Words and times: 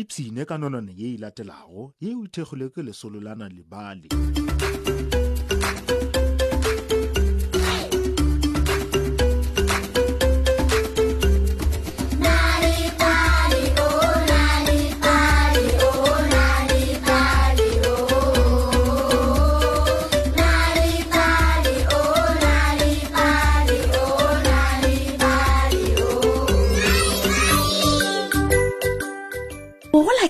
e 0.00 0.04
tshine 0.10 0.42
ka 0.48 0.54
nonone 0.60 0.92
ye 1.00 1.06
e 1.14 1.18
latelago 1.22 1.82
ye 2.04 2.08
o 2.20 2.20
ithegilwe 2.26 2.66
ke 2.74 2.80
lesololana 2.86 3.46
lebale 3.56 4.08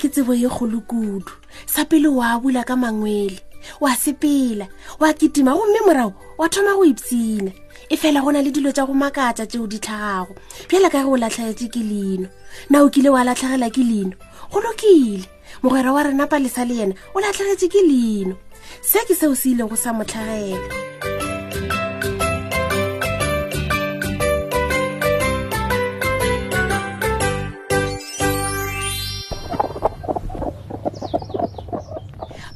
ke 0.06 0.12
tsebo 0.14 0.34
ye 0.38 0.46
kgolo 0.46 0.78
kudu 0.86 1.26
sa 1.66 1.82
pele 1.84 2.06
wa 2.08 2.38
bula 2.38 2.62
ka 2.62 2.76
mangwele 2.78 3.42
wa 3.82 3.90
sepela 3.98 4.66
wa 5.02 5.10
kitima 5.12 5.50
gomme 5.50 5.80
morago 5.82 6.14
wa 6.38 6.46
thoma 6.48 6.78
go 6.78 6.84
ipsina 6.86 7.50
e 7.90 7.96
fela 7.98 8.22
go 8.22 8.30
na 8.30 8.38
le 8.38 8.54
dilo 8.54 8.70
tša 8.70 8.86
go 8.86 8.94
makatša 8.94 9.46
tšeo 9.50 9.66
di 9.66 9.82
tlhagago 9.82 10.30
bjala 10.70 10.86
ka 10.90 11.02
ge 11.02 11.10
o 11.10 11.18
latlhagetše 11.18 11.66
ke 11.74 11.82
leno 11.82 12.28
na 12.70 12.86
o 12.86 12.88
kile 12.88 13.10
wa 13.10 13.26
latlhagela 13.26 13.66
ke 13.66 13.82
leno 13.82 14.14
go 14.46 14.62
lokile 14.62 15.26
mogwera 15.66 15.90
wa 15.90 16.06
rena 16.06 16.30
palesa 16.30 16.62
le 16.62 16.74
yena 16.86 16.94
o 17.10 17.18
latlhagetse 17.18 17.66
ke 17.66 17.82
leno 17.82 18.38
se 18.86 19.02
ke 19.10 19.14
seo 19.18 19.34
se 19.34 19.58
ilego 19.58 19.74
sa 19.74 19.90
motlhagela 19.90 20.70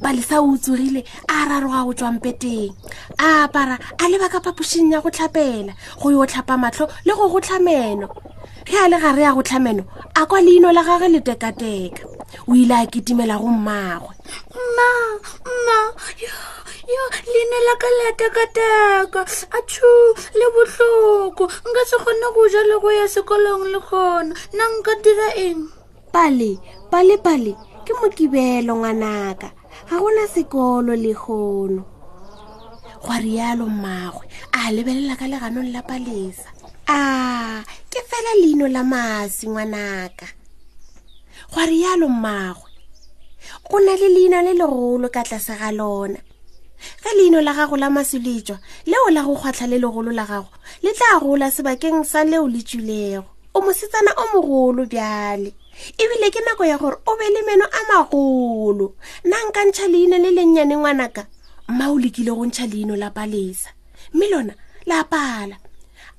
balesa 0.03 0.41
o 0.41 0.49
utsogile 0.57 1.05
a 1.29 1.45
rarogwa 1.49 1.81
go 1.85 1.93
tswampeteng 1.93 2.73
a 3.19 3.45
apara 3.47 3.77
a 3.99 4.03
leba 4.09 4.27
ka 4.29 4.39
phapošing 4.41 4.89
ya 4.91 4.99
go 4.99 5.11
tlhapela 5.13 5.75
go 6.01 6.09
yo 6.09 6.25
tlhapa 6.25 6.57
matlho 6.57 6.89
le 7.05 7.13
go 7.13 7.29
gotlhameno 7.29 8.09
ge 8.65 8.75
a 8.81 8.89
le 8.89 8.97
gare 8.97 9.21
ya 9.21 9.31
go 9.33 9.43
tlhameno 9.45 9.85
a 10.17 10.25
kwa 10.25 10.41
leino 10.41 10.73
la 10.73 10.81
gage 10.81 11.07
le 11.13 11.21
tekateka 11.21 12.01
o 12.49 12.53
ile 12.57 12.73
a 12.81 12.85
ketimela 12.89 13.37
go 13.37 13.47
mmagwe 13.47 14.09
mma 14.49 14.89
mma 15.45 15.77
yo 16.17 17.03
leino 17.29 17.57
la 17.67 17.73
ka 17.77 17.89
le 17.97 18.07
tekateka 18.19 19.21
a 19.53 19.59
tsho 19.69 19.91
le 20.33 20.45
botlhoko 20.53 21.45
nka 21.45 21.81
se 21.85 21.95
kgone 22.01 22.27
go 22.33 22.41
ja 22.49 22.61
le 22.65 22.75
go 22.81 22.89
ya 22.89 23.05
sekolong 23.05 23.69
le 23.69 23.77
kgona 23.85 24.33
nna 24.49 24.63
nka 24.81 24.91
dira 25.05 25.29
eng 25.45 25.61
pale 26.11 26.57
pale 26.89 27.17
pale 27.21 27.51
ke 27.85 27.93
mokibelo 28.01 28.73
ngwanaka 28.81 29.60
ga 29.89 29.97
gona 30.03 30.23
sekolo 30.33 30.91
le 30.95 31.13
gono 31.13 31.81
gwa 33.03 33.17
rialo 33.17 33.65
mmagwe 33.65 34.23
a 34.53 34.71
lebelela 34.71 35.17
ka 35.17 35.25
leganong 35.25 35.71
la 35.73 35.81
palesa 35.81 36.47
a 36.85 36.99
ke 37.89 37.99
fela 38.09 38.31
leino 38.41 38.67
la 38.69 38.83
masi 38.85 39.49
ngwanaka 39.49 40.27
gwa 41.53 41.63
rialo 41.65 42.09
mmagwe 42.09 42.69
go 43.67 43.77
na 43.81 43.93
le 43.97 44.07
leino 44.15 44.37
le 44.45 44.53
legolo 44.53 45.09
ka 45.09 45.25
tlase 45.25 45.53
ga 45.57 45.71
lona 45.73 46.21
ge 47.01 47.11
leino 47.17 47.41
la 47.41 47.51
gago 47.57 47.73
la 47.77 47.89
masuletswa 47.89 48.61
leo 48.85 49.09
la 49.09 49.25
go 49.25 49.33
kgwatlha 49.33 49.65
le 49.65 49.77
legolo 49.81 50.11
la 50.13 50.25
gago 50.29 50.53
le 50.85 50.93
tla 50.93 51.17
gola 51.17 51.49
sebakeng 51.51 52.05
sa 52.05 52.21
leo 52.23 52.45
le 52.47 52.61
tswilego 52.61 53.25
o 53.53 53.57
mosetsana 53.65 54.13
o 54.13 54.23
mogolo 54.33 54.85
bjale 54.85 55.57
ebile 55.99 56.27
ke 56.31 56.39
nako 56.43 56.63
ya 56.65 56.75
gore 56.77 56.97
o 57.07 57.11
be 57.17 57.25
le 57.31 57.41
meno 57.47 57.65
a 57.65 57.79
magolo 57.89 58.87
nna 59.25 59.37
nka 59.47 59.61
ntšha 59.69 59.85
leina 59.93 60.17
le 60.23 60.29
lennyane 60.37 60.75
ngwanaka 60.77 61.21
mma 61.69 61.85
o 61.87 61.95
lekile 62.01 62.31
go 62.35 62.43
ntšha 62.47 62.65
leino 62.71 62.95
la 62.99 63.09
palesa 63.15 63.69
mme 64.13 64.25
lona 64.31 64.53
la 64.89 64.97
pala 65.07 65.55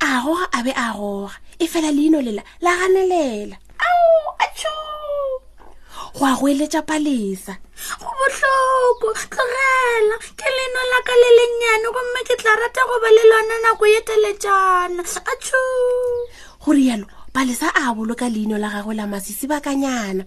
a 0.03 0.09
goga 0.25 0.47
a 0.56 0.62
be 0.65 0.72
a 0.72 0.87
goga 0.97 1.37
e 1.60 1.65
fela 1.71 1.91
leino 1.93 2.19
lela 2.25 2.43
la 2.65 2.72
ganelela 2.81 3.56
ao 3.87 4.34
atšho 4.44 4.77
go 6.16 6.22
a 6.32 6.32
go 6.38 6.44
eletša 6.53 6.81
palesa 6.88 7.53
go 8.00 8.09
botlhoko 8.19 9.09
tlogela 9.31 10.16
ke 10.38 10.48
leno 10.56 10.81
la 10.93 10.98
ka 11.06 11.15
le 11.22 11.31
lennyane 11.38 11.88
gomme 11.94 12.21
ke 12.28 12.34
tla 12.41 12.53
rata 12.56 12.82
go 12.88 12.97
ba 13.04 13.09
le 13.12 13.25
lona 13.31 13.56
nako 13.66 13.84
ye 13.93 14.00
teletšana 14.00 15.00
atšho 15.32 15.60
gore 16.65 16.84
yalo 16.88 17.06
palesa 17.32 17.70
a 17.75 17.93
boloka 17.97 18.28
leino 18.28 18.56
la 18.60 18.69
gagwe 18.70 18.94
la 18.94 19.06
masisi 19.12 19.47
bakanyana 19.48 20.25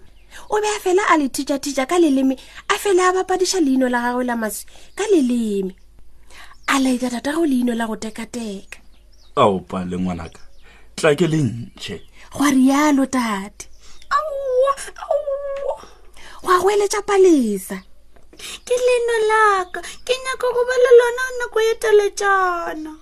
o 0.52 0.56
be 0.62 0.66
a 0.68 0.78
fela 0.84 1.04
a 1.08 1.14
le 1.16 1.26
thitšathitša 1.34 1.84
ka 1.90 1.96
leleme 2.02 2.34
a 2.66 2.74
fela 2.82 3.04
a 3.08 3.14
bapadiša 3.16 3.58
leino 3.66 3.86
la 3.94 3.98
gagwe 4.06 4.24
la 4.28 4.34
masisi 4.42 4.66
ka 4.98 5.04
leleme 5.14 5.72
a 6.72 6.80
laita 6.82 7.08
data 7.14 7.30
go 7.36 7.44
leino 7.50 7.72
la 7.78 7.84
go 7.88 7.96
tekateka 8.04 8.78
aopa 9.42 9.78
le 9.90 9.96
ngwanaka 10.02 10.42
tla 10.98 11.10
ke 11.18 11.26
le 11.32 11.38
ntšhe 11.46 11.96
goa 12.34 12.48
rialo 12.56 13.04
tate 13.16 13.64
go 16.42 16.50
a 16.50 16.58
go 16.60 16.68
eletša 16.74 17.00
palesa 17.08 17.76
ke 18.66 18.76
leno 18.86 19.14
laka 19.30 19.78
ke 20.06 20.14
nyaka 20.24 20.46
go 20.54 20.60
bala 20.68 20.90
lona 20.98 21.24
nako 21.38 21.58
e 21.70 21.74
teletšana 21.82 22.92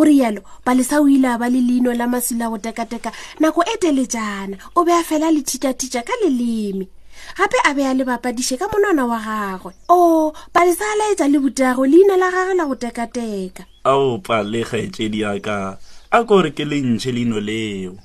go 0.00 0.04
rialo 0.08 0.40
palesa 0.64 0.96
o 1.04 1.04
ile 1.12 1.36
ba 1.36 1.44
le 1.52 1.60
leino 1.60 1.92
la 1.92 2.08
masila 2.08 2.48
go 2.48 2.56
tekateka 2.56 3.12
nako 3.38 3.60
e 3.68 3.76
telejana 3.76 4.56
o 4.76 4.80
be 4.84 4.92
a 4.96 5.04
fela 5.04 5.28
le 5.28 5.44
thitathitša 5.44 6.00
ka 6.08 6.14
leleme 6.24 6.88
gape 7.36 7.58
a 7.68 7.74
be 7.76 7.84
a 7.84 7.92
lebapadiše 7.92 8.56
ka 8.56 8.64
monwana 8.72 9.04
wa 9.04 9.20
gagwe 9.20 9.72
o 9.92 9.96
oh, 9.96 10.32
palesa 10.56 10.88
a 10.88 10.94
laetsa 11.00 11.28
le 11.28 11.36
butago 11.44 11.84
leina 11.84 12.16
la 12.16 12.32
gagwe 12.32 12.54
la 12.56 12.64
go 12.64 12.76
tekateka 12.80 13.64
aopa 13.84 14.40
le 14.42 14.64
kgaetsedi 14.64 15.20
aka 15.28 15.76
a 16.16 16.18
kore 16.24 16.50
ke 16.56 16.64
lentšhe 16.64 17.12
leino 17.12 17.36
leo 17.36 18.00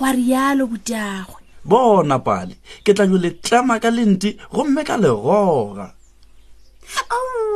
goa 0.00 0.10
rialo 0.16 0.64
butagwe 0.64 1.44
bona 1.68 2.16
pale 2.24 2.56
ke 2.80 2.96
tla 2.96 3.04
yo 3.04 3.20
letlama 3.20 3.76
ka 3.76 3.90
lente 3.92 4.32
gomme 4.48 4.80
ka 4.88 4.96
legoga 4.96 5.86
oh 7.12 7.47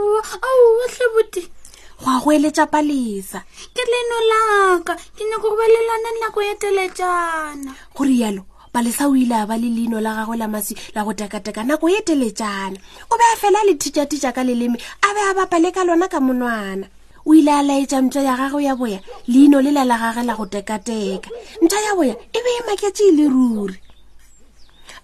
go 2.22 2.30
eletsa 2.30 2.66
palesa 2.70 3.42
ke 3.74 3.82
leno 3.92 4.16
laka 4.30 4.94
ke 4.94 5.22
ne 5.26 5.36
gore 5.42 5.56
ba 5.58 5.66
lelane 5.72 6.10
nako 6.22 6.40
e 6.46 6.54
telejana 6.54 7.74
gore 7.94 8.14
yalo 8.22 8.42
palesa 8.72 9.10
o 9.10 9.14
ile 9.18 9.34
a 9.42 9.46
ba 9.46 9.58
le 9.58 9.66
leino 9.66 9.98
la 10.00 10.14
gagwe 10.14 10.38
la 10.38 10.46
masi 10.46 10.74
la 10.94 11.02
go 11.02 11.12
tekateka 11.12 11.64
nako 11.66 11.90
e 11.90 11.98
telejana 12.06 12.78
o 13.10 13.14
be 13.18 13.24
a 13.34 13.36
fela 13.42 13.58
a 13.62 13.66
le 13.66 13.74
thitšathitša 13.74 14.30
ka 14.34 14.42
leleme 14.46 14.78
a 15.02 15.08
be 15.14 15.20
a 15.30 15.34
bapale 15.34 15.74
ka 15.74 15.82
lona 15.82 16.06
ka 16.06 16.22
monwana 16.22 16.86
o 17.26 17.34
ile 17.34 17.50
a 17.50 17.62
laetsa 17.66 17.98
ntšwa 17.98 18.22
ya 18.22 18.34
gagwe 18.38 18.62
ya 18.70 18.74
boya 18.78 19.00
leino 19.26 19.58
le 19.58 19.74
la 19.74 19.82
la 19.82 19.98
gage 19.98 20.22
la 20.22 20.34
go 20.38 20.46
tekateka 20.46 21.26
ntšwa 21.62 21.78
ya 21.82 21.90
boya 21.98 22.14
e 22.30 22.38
be 22.38 22.50
e 22.58 22.62
maketse 22.70 23.02
e 23.02 23.10
le 23.18 23.26
ruri 23.26 23.78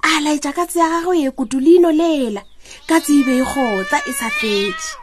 a 0.07 0.23
laetsa 0.23 0.55
katse 0.55 0.79
ya 0.79 0.87
gagwe 1.03 1.19
e 1.27 1.31
kutu 1.35 1.59
leino 1.59 1.91
lela 1.91 2.43
katse 2.87 3.11
e 3.21 3.23
be 3.27 3.43
e 3.43 3.45
kgotsa 3.45 4.07
e 4.07 4.13
sa 4.15 4.31
fetse 4.31 5.03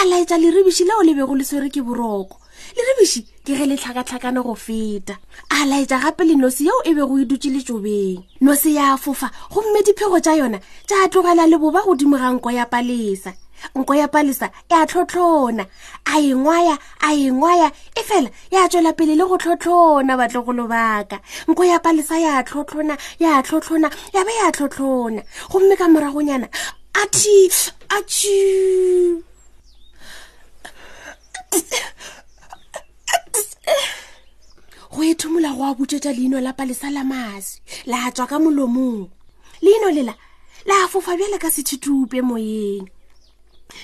a 0.00 0.04
laetsa 0.04 0.38
lerebiši 0.38 0.84
leo 0.84 1.02
le 1.02 1.12
bego 1.14 1.34
le 1.34 1.42
swere 1.44 1.66
ke 1.70 1.82
boroko 1.82 2.38
lerebiši 2.78 3.20
ke 3.42 3.52
ge 3.58 3.66
le 3.66 3.74
tlhakatlhakane 3.74 4.38
go 4.46 4.54
feta 4.54 5.18
a 5.50 5.66
laetsa 5.66 5.98
gape 5.98 6.22
le 6.22 6.34
nosi 6.38 6.70
yeo 6.70 6.78
e 6.86 6.94
bego 6.94 7.18
e 7.18 7.26
dutse 7.26 7.50
letsobeng 7.50 8.22
nosi 8.40 8.74
ya 8.78 8.94
fofa 8.96 9.26
gomme 9.50 9.82
diphego 9.82 10.20
tša 10.22 10.38
yona 10.38 10.58
tša 10.86 11.10
tlogela 11.10 11.50
leboba 11.50 11.82
godimo 11.82 12.14
ga 12.14 12.30
nko 12.30 12.50
ya 12.54 12.66
palesa 12.70 13.34
nko 13.74 13.94
ya 13.98 14.06
palesa 14.06 14.46
e 14.70 14.74
a 14.78 14.86
tlhotlhona 14.86 15.66
a 16.04 16.14
engwaya 16.22 16.78
a 17.02 17.08
engwaya 17.18 17.66
e 17.98 18.02
fela 18.06 18.30
ya 18.54 18.68
tswela 18.70 18.92
pele 18.94 19.18
le 19.18 19.26
go 19.26 19.34
tlhotlhona 19.34 20.14
batlogolo 20.14 20.70
baka 20.70 21.18
nko 21.50 21.64
ya 21.66 21.78
palesa 21.82 22.18
ya 22.22 22.38
tlhotlhona 22.46 22.94
ya 23.18 23.42
tlhotlhona 23.42 23.90
ya 24.14 24.22
be 24.22 24.30
ya 24.30 24.52
tlhotlhona 24.54 25.22
gomme 25.50 25.74
ka 25.74 25.88
moragonyana 25.90 26.46
athi 26.94 27.50
athi 27.98 28.38
go 35.58 35.64
a 35.66 35.74
butsetša 35.74 36.12
leino 36.14 36.38
la 36.40 36.52
palesa 36.54 36.86
la 36.90 37.02
mase 37.02 37.58
la 37.90 37.98
tswa 38.14 38.26
ka 38.30 38.38
molomong 38.38 39.10
leino 39.60 39.90
lela 39.90 40.14
la 40.70 40.86
fofa 40.92 41.16
bjale 41.18 41.34
ka 41.42 41.50
sethitupe 41.50 42.22
moyeng 42.22 42.86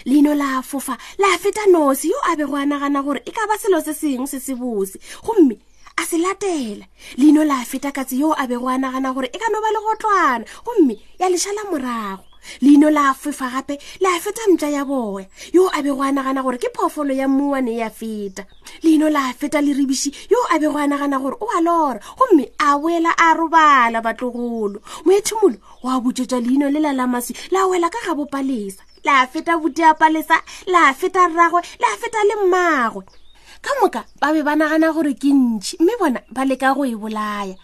leino 0.06 0.34
la 0.38 0.62
fofa 0.62 0.94
la 1.18 1.34
feta 1.38 1.66
nosi 1.66 2.08
yo 2.14 2.18
a 2.30 2.36
be 2.38 2.44
go 2.46 2.54
a 2.54 2.62
nagana 2.64 3.02
gore 3.02 3.20
e 3.26 3.30
ka 3.34 3.42
ba 3.50 3.58
selo 3.58 3.80
se 3.82 3.90
sengwe 3.94 4.26
se 4.30 4.38
se 4.40 4.54
bose 4.54 4.98
gomme 5.26 5.58
a 5.98 6.02
se 6.06 6.14
latela 6.22 6.86
leino 7.18 7.42
la 7.44 7.58
feta 7.66 7.90
katsi 7.90 8.20
yo 8.22 8.30
a 8.38 8.46
be 8.46 8.54
go 8.54 8.68
a 8.70 8.78
nagana 8.78 9.10
gore 9.14 9.28
e 9.34 9.38
ka 9.38 9.48
no 9.50 9.58
ba 9.58 9.74
le 9.74 9.80
gotlwana 9.84 10.44
gomme 10.64 10.94
ya 11.18 11.26
lešala 11.28 11.66
morago 11.74 12.22
leino 12.60 12.90
la 12.90 13.14
fefa 13.14 13.48
gape 13.50 13.78
le 14.00 14.08
a 14.08 14.18
feta 14.20 14.42
mtša 14.50 14.68
ya 14.76 14.82
boya 14.84 15.26
yo 15.54 15.68
a 15.72 15.78
bego 15.82 16.02
a 16.04 16.10
nagana 16.12 16.42
gore 16.42 16.58
ke 16.60 16.68
phoofolo 16.74 17.14
ya 17.14 17.28
mmuane 17.28 17.76
ya 17.80 17.90
feta 17.90 18.44
leino 18.82 19.08
la 19.08 19.32
feta 19.32 19.60
le 19.60 19.72
ribiši 19.72 20.30
yo 20.30 20.38
a 20.52 20.58
bego 20.58 20.78
a 20.78 20.86
nagana 20.86 21.18
gore 21.20 21.36
o 21.40 21.46
a 21.56 21.60
lora 21.60 22.00
gomme 22.18 22.52
a 22.58 22.76
boela 22.78 23.12
a 23.16 23.34
robala 23.34 24.00
batlogolo 24.04 24.80
moethimolo 25.04 25.56
o 25.82 25.88
a 25.88 25.96
botsetša 26.00 26.40
leino 26.40 26.68
le 26.70 26.80
lalamasi 26.80 27.34
la 27.50 27.66
wela 27.66 27.88
ka 27.90 27.98
ga 28.06 28.12
bopalesa 28.14 28.82
la 29.04 29.24
feta 29.26 29.56
botea 29.58 29.94
palesa 29.94 30.36
la 30.66 30.92
feta 30.94 31.28
rragwe 31.28 31.60
la 31.80 31.88
feta 32.00 32.18
le 32.24 32.34
mmagwe 32.44 33.02
ka 33.64 33.70
moka 33.82 34.04
ba 34.20 34.32
be 34.32 34.42
ba 34.44 34.54
nagana 34.56 34.92
gore 34.92 35.14
ke 35.16 35.32
ntšhi 35.32 35.76
mme 35.80 35.92
bona 36.00 36.20
ba 36.32 36.44
leka 36.44 36.74
go 36.76 36.84
e 36.84 36.92
bolaya 36.94 37.56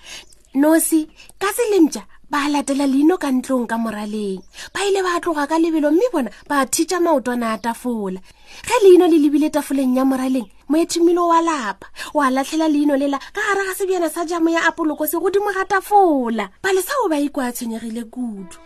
nosi 0.56 1.06
ka 1.38 1.48
selentša 1.52 2.04
ba 2.30 2.46
latela 2.46 2.86
leino 2.86 3.18
ka 3.18 3.26
ntlong 3.34 3.66
ka 3.66 3.74
moraleng 3.74 4.38
ba 4.70 4.86
ile 4.86 5.02
ba 5.02 5.18
tloga 5.18 5.50
ka 5.50 5.58
lebelo 5.58 5.90
mme 5.90 6.08
bona 6.14 6.30
ba 6.46 6.62
thitša 6.62 7.02
maotwana 7.02 7.58
a 7.58 7.58
tafola 7.58 8.22
ge 8.66 8.76
leino 8.86 9.04
le 9.10 9.18
lebile 9.18 9.50
tafoleng 9.50 9.98
ya 9.98 10.06
moraleng 10.06 10.46
moethimilo 10.70 11.26
wa 11.26 11.42
lapa 11.42 11.90
oa 12.14 12.30
latlhela 12.30 12.70
leino 12.70 12.94
lela 12.94 13.18
ka 13.34 13.42
gare 13.42 13.62
ga 13.66 13.74
sebjana 13.74 14.06
sa 14.06 14.22
jamo 14.22 14.46
ya 14.54 14.62
apolokose 14.62 15.18
godimo 15.18 15.50
ga 15.50 15.66
tafola 15.66 16.46
ba 16.62 16.70
lesao 16.70 17.10
ba 17.10 17.18
ikwa 17.18 17.50
a 17.50 17.52
tshwenyegile 17.52 18.06
kudu 18.06 18.56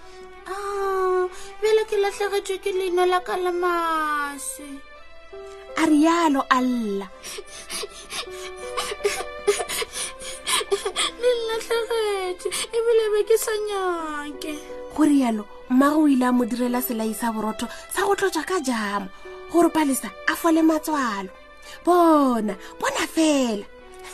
a 0.45 0.61
bele 1.65 1.83
ke 1.89 1.97
latlhegetswe 1.97 2.61
ke 2.61 2.69
leino 2.77 3.09
la 3.09 3.25
ka 3.25 3.33
lemase 3.41 4.69
a 5.81 5.89
rialo 5.89 6.45
a 6.53 6.59
lla 6.61 7.09
ke 12.45 12.53
ebile 12.77 13.05
be 13.13 13.21
ke 13.25 13.37
sa 13.41 13.53
nyake 13.57 14.55
gore 14.93 15.17
yalo 15.17 15.49
mmago 15.73 16.05
o 16.05 16.09
ile 16.09 16.29
a 16.29 16.33
mo 16.37 16.45
direla 16.45 16.85
selaisa 16.85 17.33
borotho 17.33 17.65
sa 17.89 18.05
go 18.05 18.13
tlotswa 18.13 18.45
ka 18.45 18.61
jamo 18.61 19.09
gore 19.49 19.73
palesa 19.73 20.13
a 20.29 20.37
fole 20.37 20.61
matswalo 20.61 21.33
bona 21.89 22.53
bona 22.77 23.05
fela 23.09 23.65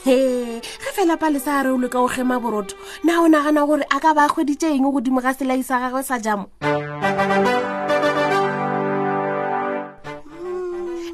he 0.07 0.15
ge 0.63 0.91
fela 0.95 1.19
palesa 1.19 1.59
a 1.59 1.65
reolwe 1.67 1.91
ka 1.91 1.99
go 1.99 2.07
gema 2.07 2.39
borotho 2.39 2.79
na 3.03 3.19
o 3.19 3.27
nagana 3.27 3.67
gore 3.67 3.83
a 3.91 3.99
ka 3.99 4.15
ba 4.15 4.31
kgweditse 4.31 4.71
eng 4.79 4.87
godimo 4.95 5.19
ga 5.19 5.35
selaisa 5.35 5.83
gagwe 5.83 6.03
sa 6.07 6.23
jamo 6.23 6.47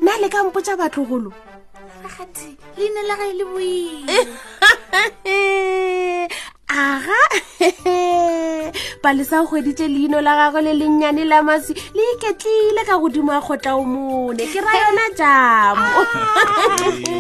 nna 0.05 0.13
mm. 0.13 0.21
le 0.21 0.29
kampotsa 0.29 0.77
batlogolo 0.77 1.33
gati 2.05 2.53
leina 2.77 3.01
la 3.09 3.15
ga 3.17 3.25
e 3.25 3.35
le 3.41 3.45
boile 3.51 4.17
aga 6.81 7.21
palesa 9.03 9.37
kgweditse 9.47 9.87
leino 9.93 10.19
la 10.27 10.33
gagwe 10.39 10.61
le 10.67 10.73
lennyane 10.81 11.25
la 11.33 11.39
masi 11.47 11.73
le 11.97 12.03
iketlile 12.13 12.83
ka 12.89 12.95
godimo 13.01 13.33
a 13.39 13.41
kgotla 13.45 13.71
o 13.81 13.85
mone 13.93 14.45
ke 14.53 14.59
ra 14.65 14.73
yona 14.83 15.05
jamo 15.19 15.89
ah, 16.01 17.09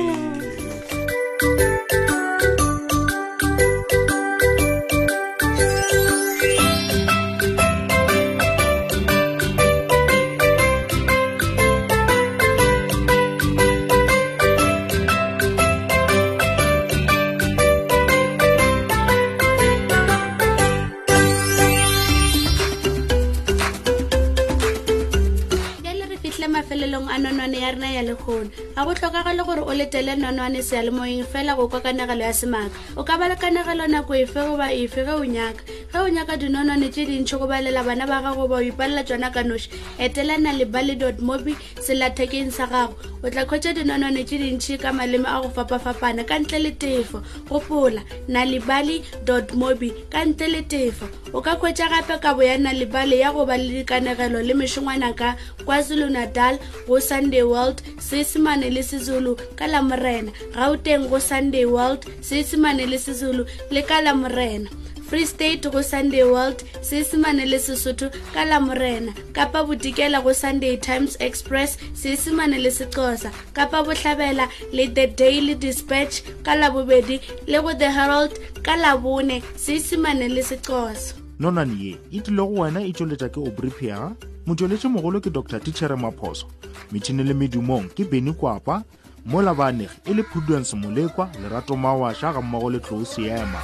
kgonane 27.46 27.62
ya 27.66 27.70
rena 27.72 27.90
ya 27.90 28.02
le 28.02 28.14
gona 28.14 28.50
ga 28.76 28.84
go 28.84 28.92
tlhokagale 28.94 29.44
gore 29.46 29.62
o 29.64 29.72
letele 29.72 30.16
nonwane 30.20 30.60
sealemoeng 30.62 31.24
fela 31.32 31.56
go 31.56 31.66
kwa 31.68 31.80
kanagelo 31.80 32.20
ya 32.20 32.32
semaka 32.34 32.70
o 32.96 33.04
ka 33.04 33.16
ba 33.16 33.28
le 33.28 33.36
kanagelo 33.40 33.88
nako 33.88 34.12
efe 34.14 34.34
goba 34.36 34.68
efe 34.68 35.00
ge 35.04 35.14
o 35.16 35.24
nyaka 35.24 35.62
ge 35.64 35.98
o 36.04 36.08
nyaka 36.12 36.36
dinonwane 36.36 36.92
tse 36.92 37.06
dintšhi 37.08 37.38
go 37.40 37.48
balela 37.48 37.80
bana 37.82 38.04
ba 38.06 38.20
gago 38.20 38.44
ba 38.48 38.60
o 38.60 38.60
ipalela 38.60 39.00
tsona 39.02 39.32
ka 39.32 39.40
noši 39.48 39.72
etelana 39.98 40.52
le 40.52 40.66
bally 40.68 40.92
dot 40.94 41.16
mobi 41.24 41.56
selathekeng 41.80 42.52
sa 42.52 42.66
gago 42.68 42.92
o 43.24 43.30
tla 43.32 43.48
kgwetsa 43.48 43.72
dinonwane 43.72 44.28
tse 44.28 44.44
dintšhi 44.44 44.76
ka 44.76 44.92
maleme 44.92 45.24
a 45.24 45.40
go 45.40 45.48
fapafapana 45.56 46.28
ka 46.28 46.36
ntle 46.36 46.58
le 46.68 46.72
tefo 46.76 47.22
gopola 47.48 48.04
nalibaly 48.28 49.00
dot 49.24 49.56
mobi 49.56 49.88
ka 50.12 50.20
ntle 50.20 50.52
le 50.52 50.62
tefo 50.68 51.08
o 51.32 51.40
ka 51.40 51.56
kgwetsa 51.56 51.88
gape 51.88 52.20
ka 52.20 52.34
bo 52.36 52.44
ya 52.44 52.60
nalibaly 52.60 53.24
ya 53.24 53.32
go 53.32 53.48
ba 53.48 53.56
le 53.56 53.72
dikanegelo 53.80 54.44
le 54.44 54.52
mešongwana 54.52 55.16
ka 55.16 55.32
kwazulu-natal 55.64 56.60
go 56.84 57.00
sunday 57.00 57.40
world 57.42 57.80
seesemane 57.96 58.65
seesimane 58.70 58.70
le 58.74 58.82
sezulu 58.82 59.36
ka 59.58 59.66
la 59.70 59.80
morena 59.82 60.32
gauteng 60.54 61.06
go 61.08 61.18
sunday 61.18 61.64
world 61.64 62.02
seesimane 62.22 62.82
le 62.90 62.98
sezulu 62.98 63.44
le 63.70 63.82
ka 63.82 64.00
la 64.02 64.12
morena 64.14 64.68
free 65.08 65.24
state 65.26 65.70
go 65.70 65.80
sunday 65.82 66.24
world 66.26 66.58
seesimane 66.82 67.46
le 67.46 67.58
sesotho 67.58 68.10
ka 68.34 68.42
la 68.44 68.58
morena 68.60 69.14
kapa 69.32 69.62
bodikela 69.64 70.18
go 70.22 70.32
sunday 70.34 70.76
times 70.76 71.14
express 71.20 71.78
seesimane 71.94 72.58
le 72.58 72.70
sexosa 72.70 73.30
kapa 73.54 73.82
botlhabela 73.86 74.48
le 74.72 74.86
the 74.98 75.06
daily 75.06 75.54
dispatch 75.54 76.22
ka 76.42 76.54
la 76.58 76.68
bobedi 76.70 77.20
le 77.46 77.62
go 77.62 77.72
the 77.78 77.90
herald 77.98 78.32
ka 78.66 78.74
la 78.76 78.96
bone 78.96 79.42
seesimane 79.56 80.26
le 80.28 80.42
sexosa 80.42 81.14
nonane 81.38 81.78
ye 81.78 81.94
e 82.10 82.18
tlile 82.20 82.42
go 82.50 82.60
wena 82.64 82.80
e 82.82 82.90
tsweletša 82.92 83.28
ke 83.30 83.38
obripiaga 83.46 84.16
motsweletše 84.46 84.88
mogolo 84.88 85.20
ke 85.20 85.30
dr 85.34 85.60
tichere 85.60 85.96
maphoso 85.98 86.46
metšhini 86.94 87.24
le 87.26 87.34
medumong 87.34 87.88
ke 87.94 88.04
beny 88.06 88.32
kwapa 88.32 88.80
mo 89.26 89.42
labanegi 89.42 90.00
e 90.06 90.14
le 90.14 90.22
prudence 90.22 90.76
molekwa 90.76 91.28
lerato 91.42 91.76
mawašwa 91.76 92.32
ga 92.32 92.40
mmogo 92.42 92.70
le 92.70 92.78
tlou 92.80 93.04
seema 93.06 93.60